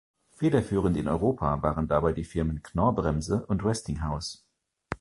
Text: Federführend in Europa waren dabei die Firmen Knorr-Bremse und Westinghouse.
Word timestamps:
Federführend 0.31 0.97
in 0.97 1.07
Europa 1.07 1.61
waren 1.61 1.87
dabei 1.87 2.11
die 2.11 2.23
Firmen 2.23 2.63
Knorr-Bremse 2.63 3.45
und 3.45 3.63
Westinghouse. 3.63 4.43